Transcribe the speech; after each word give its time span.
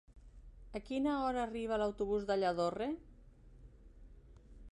A 0.79 0.79
quina 0.85 1.13
hora 1.25 1.43
arriba 1.49 1.77
l'autobús 1.81 2.25
de 2.31 2.39
Lladorre? 2.39 2.87